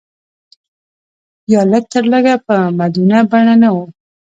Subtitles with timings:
[1.51, 3.77] یا لږ تر لږه په مدونه بڼه نه و.